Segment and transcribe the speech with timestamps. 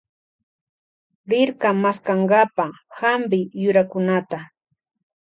[1.29, 2.65] Rirka maskankapa
[2.99, 4.39] hampi yurakunata.